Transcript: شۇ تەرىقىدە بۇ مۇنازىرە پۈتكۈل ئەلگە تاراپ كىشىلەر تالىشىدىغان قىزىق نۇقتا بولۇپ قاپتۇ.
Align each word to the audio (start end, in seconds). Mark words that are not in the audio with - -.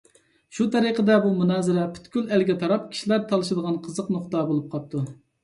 شۇ 0.59 0.65
تەرىقىدە 0.75 1.17
بۇ 1.25 1.33
مۇنازىرە 1.41 1.83
پۈتكۈل 1.97 2.25
ئەلگە 2.33 2.57
تاراپ 2.65 2.89
كىشىلەر 2.95 3.23
تالىشىدىغان 3.35 3.79
قىزىق 3.85 4.11
نۇقتا 4.17 4.43
بولۇپ 4.51 4.75
قاپتۇ. 4.75 5.05